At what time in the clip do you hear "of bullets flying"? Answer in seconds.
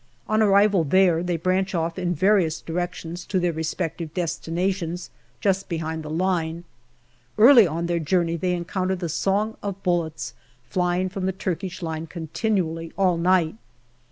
9.61-11.07